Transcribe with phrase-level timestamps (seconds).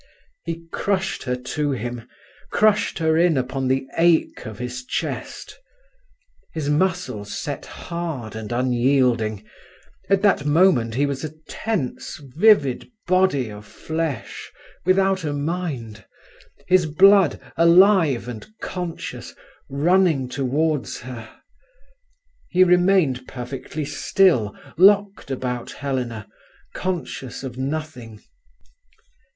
[0.45, 5.59] He crushed her to him—crushed her in upon the ache of his chest.
[6.55, 9.45] His muscles set hard and unyielding;
[10.09, 14.51] at that moment he was a tense, vivid body of flesh,
[14.87, 16.03] without a mind;
[16.65, 19.35] his blood, alive and conscious,
[19.69, 21.29] running towards her.
[22.49, 26.27] He remained perfectly still, locked about Helena,
[26.73, 28.19] conscious of nothing.